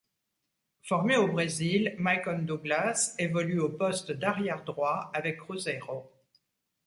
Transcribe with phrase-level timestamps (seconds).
[0.81, 6.09] Formé au Brésil, Maicon Douglas évolue au poste d'arrière droit avec Cruzeiro.